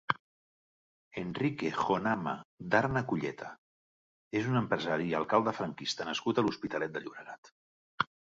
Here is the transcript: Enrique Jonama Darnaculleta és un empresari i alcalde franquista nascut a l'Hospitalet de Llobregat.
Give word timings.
Enrique 1.23 1.69
Jonama 1.81 2.33
Darnaculleta 2.75 3.51
és 4.41 4.49
un 4.55 4.59
empresari 4.63 5.07
i 5.11 5.15
alcalde 5.21 5.55
franquista 5.59 6.09
nascut 6.11 6.41
a 6.43 6.47
l'Hospitalet 6.49 6.99
de 6.99 7.05
Llobregat. 7.07 7.55